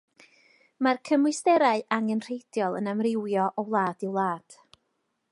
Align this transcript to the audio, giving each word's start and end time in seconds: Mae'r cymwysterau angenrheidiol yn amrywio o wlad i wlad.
Mae'r 0.85 0.99
cymwysterau 1.09 1.83
angenrheidiol 1.97 2.77
yn 2.79 2.91
amrywio 2.93 3.45
o 3.63 3.67
wlad 3.69 4.07
i 4.09 4.09
wlad. 4.15 4.57